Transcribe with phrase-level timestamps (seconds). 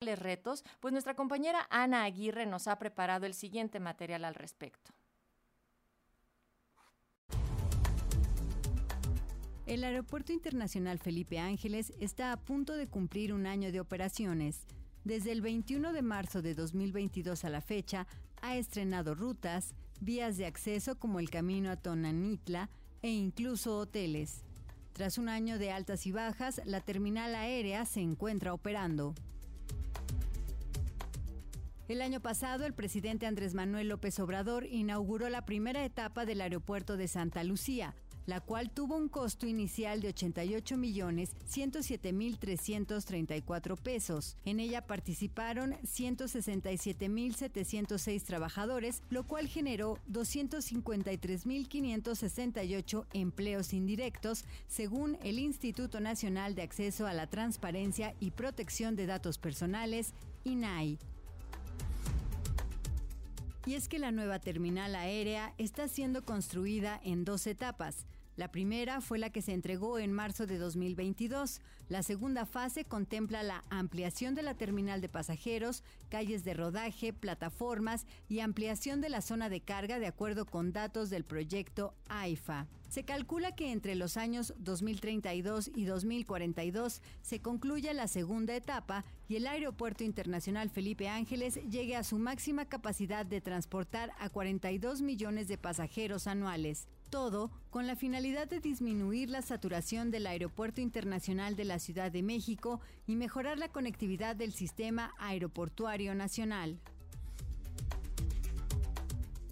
[0.00, 4.92] retos, pues nuestra compañera Ana Aguirre nos ha preparado el siguiente material al respecto.
[9.66, 14.66] El Aeropuerto Internacional Felipe Ángeles está a punto de cumplir un año de operaciones.
[15.04, 18.06] Desde el 21 de marzo de 2022 a la fecha,
[18.40, 22.70] ha estrenado rutas, vías de acceso como el camino a Tonanitla
[23.02, 24.44] e incluso hoteles.
[24.94, 29.14] Tras un año de altas y bajas, la terminal aérea se encuentra operando.
[31.90, 36.96] El año pasado, el presidente Andrés Manuel López Obrador inauguró la primera etapa del aeropuerto
[36.96, 43.74] de Santa Lucía, la cual tuvo un costo inicial de 88 millones 107 mil 334
[43.74, 44.36] pesos.
[44.44, 54.44] En ella participaron 167 mil 706 trabajadores, lo cual generó 253 mil 568 empleos indirectos,
[54.68, 60.14] según el Instituto Nacional de Acceso a la Transparencia y Protección de Datos Personales,
[60.44, 60.96] INAI.
[63.66, 68.06] Y es que la nueva terminal aérea está siendo construida en dos etapas.
[68.36, 71.60] La primera fue la que se entregó en marzo de 2022.
[71.90, 78.06] La segunda fase contempla la ampliación de la terminal de pasajeros, calles de rodaje, plataformas
[78.28, 82.66] y ampliación de la zona de carga de acuerdo con datos del proyecto AIFA.
[82.90, 89.36] Se calcula que entre los años 2032 y 2042 se concluya la segunda etapa y
[89.36, 95.46] el Aeropuerto Internacional Felipe Ángeles llegue a su máxima capacidad de transportar a 42 millones
[95.46, 96.88] de pasajeros anuales.
[97.10, 102.24] Todo con la finalidad de disminuir la saturación del Aeropuerto Internacional de la Ciudad de
[102.24, 106.80] México y mejorar la conectividad del sistema aeroportuario nacional.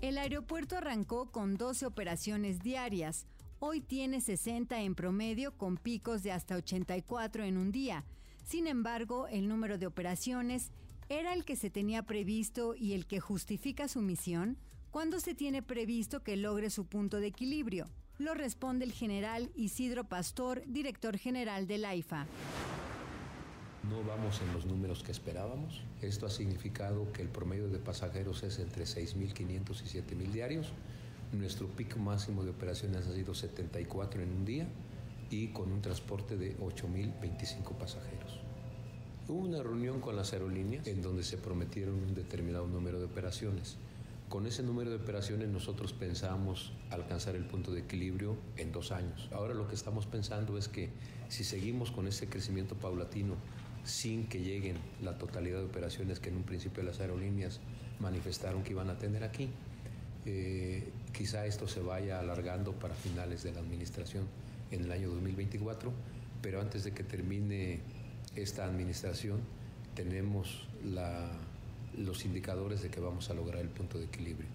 [0.00, 3.26] El aeropuerto arrancó con 12 operaciones diarias.
[3.58, 8.04] Hoy tiene 60 en promedio con picos de hasta 84 en un día.
[8.44, 10.70] Sin embargo, el número de operaciones
[11.08, 14.56] era el que se tenía previsto y el que justifica su misión.
[14.92, 17.90] ¿Cuándo se tiene previsto que logre su punto de equilibrio?
[18.18, 22.26] Lo responde el general Isidro Pastor, director general del AIFA.
[23.88, 25.80] No vamos en los números que esperábamos.
[26.02, 30.66] Esto ha significado que el promedio de pasajeros es entre 6.500 y 7.000 diarios.
[31.32, 34.66] Nuestro pico máximo de operaciones ha sido 74 en un día
[35.30, 38.40] y con un transporte de 8.025 pasajeros.
[39.26, 43.78] Hubo una reunión con las aerolíneas en donde se prometieron un determinado número de operaciones.
[44.28, 49.30] Con ese número de operaciones nosotros pensamos alcanzar el punto de equilibrio en dos años.
[49.32, 50.90] Ahora lo que estamos pensando es que
[51.30, 53.36] si seguimos con ese crecimiento paulatino
[53.88, 57.60] sin que lleguen la totalidad de operaciones que en un principio las aerolíneas
[58.00, 59.48] manifestaron que iban a tener aquí,
[60.26, 64.26] eh, quizá esto se vaya alargando para finales de la administración
[64.70, 65.90] en el año 2024,
[66.42, 67.80] pero antes de que termine
[68.36, 69.40] esta administración
[69.94, 70.68] tenemos
[71.96, 74.48] los indicadores de que vamos a lograr el punto de equilibrio.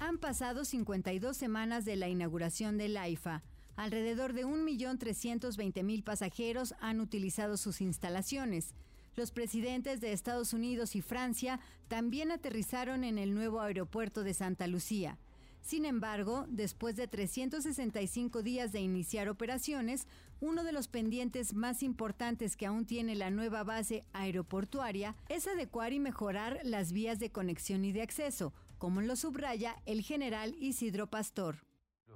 [0.00, 3.42] Han pasado 52 semanas de la inauguración del AIFA.
[3.76, 8.74] Alrededor de 1.320.000 pasajeros han utilizado sus instalaciones.
[9.16, 14.66] Los presidentes de Estados Unidos y Francia también aterrizaron en el nuevo aeropuerto de Santa
[14.66, 15.18] Lucía.
[15.60, 20.06] Sin embargo, después de 365 días de iniciar operaciones,
[20.40, 25.94] uno de los pendientes más importantes que aún tiene la nueva base aeroportuaria es adecuar
[25.94, 31.08] y mejorar las vías de conexión y de acceso, como lo subraya el general Isidro
[31.08, 31.73] Pastor.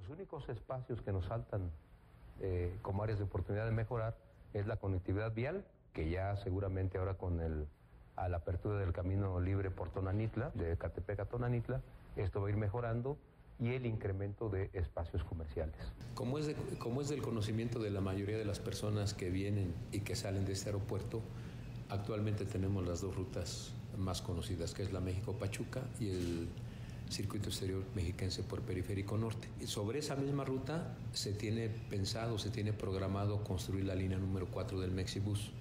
[0.09, 1.69] Los únicos espacios que nos faltan
[2.41, 4.17] eh, como áreas de oportunidad de mejorar
[4.55, 7.67] es la conectividad vial, que ya seguramente ahora con el,
[8.15, 11.81] a la apertura del camino libre por Tonanitla, de Catepec a Tonanitla,
[12.15, 13.17] esto va a ir mejorando
[13.59, 15.75] y el incremento de espacios comerciales.
[16.15, 19.99] Como es, como es del conocimiento de la mayoría de las personas que vienen y
[19.99, 21.21] que salen de este aeropuerto,
[21.89, 26.49] actualmente tenemos las dos rutas más conocidas, que es la México-Pachuca y el
[27.09, 29.47] circuito exterior mexiquense por Periférico Norte.
[29.59, 34.47] Y sobre esa misma ruta se tiene pensado, se tiene programado construir la línea número
[34.47, 35.51] 4 del Mexibus.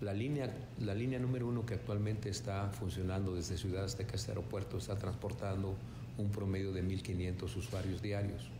[0.00, 4.78] La línea, la línea número 1 que actualmente está funcionando desde Ciudad hasta este aeropuerto
[4.78, 5.74] está transportando
[6.18, 8.50] un promedio de 1.500 usuarios diarios.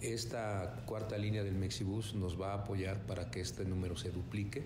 [0.00, 4.64] Esta cuarta línea del Mexibus nos va a apoyar para que este número se duplique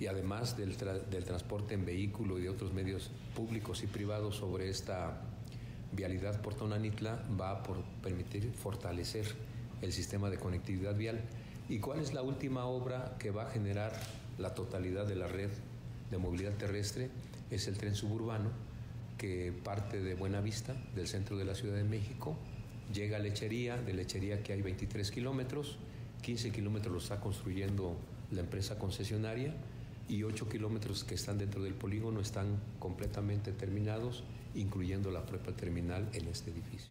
[0.00, 5.20] y además del, transporte en vehículo y de otros medios públicos y privados sobre esta
[5.92, 7.62] vialidad por Tonanitla va a
[8.02, 9.26] permitir fortalecer
[9.82, 11.20] el sistema de conectividad vial.
[11.68, 13.92] ¿Y cuál es la última obra que va a generar
[14.38, 15.50] la totalidad de la red
[16.10, 17.10] de movilidad terrestre?
[17.50, 18.50] Es el tren suburbano
[19.18, 22.36] que parte de Buenavista, del centro de la Ciudad de México,
[22.92, 25.78] llega a Lechería, de Lechería que hay 23 kilómetros,
[26.22, 27.96] 15 kilómetros los está construyendo
[28.30, 29.54] la empresa concesionaria
[30.08, 36.08] y 8 kilómetros que están dentro del polígono están completamente terminados, incluyendo la propia terminal
[36.12, 36.90] en este edificio.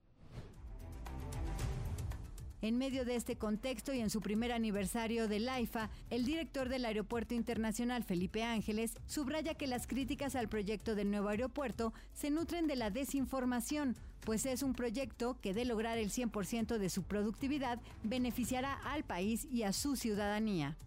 [2.61, 6.85] En medio de este contexto y en su primer aniversario del AIFA, el director del
[6.85, 12.67] Aeropuerto Internacional, Felipe Ángeles, subraya que las críticas al proyecto del nuevo aeropuerto se nutren
[12.67, 17.79] de la desinformación, pues es un proyecto que de lograr el 100% de su productividad
[18.03, 20.77] beneficiará al país y a su ciudadanía.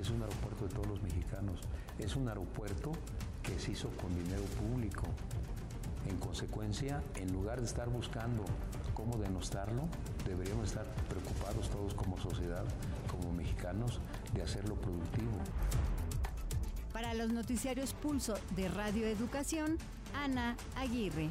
[0.00, 1.60] Es un aeropuerto de todos los mexicanos,
[1.98, 2.92] es un aeropuerto
[3.42, 5.06] que se hizo con dinero público.
[6.08, 8.44] En consecuencia, en lugar de estar buscando
[8.94, 9.82] cómo denostarlo,
[10.26, 12.64] deberíamos estar preocupados todos como sociedad,
[13.08, 14.00] como mexicanos,
[14.34, 15.32] de hacerlo productivo.
[16.92, 19.78] Para los noticiarios Pulso de Radio Educación,
[20.14, 21.30] Ana Aguirre.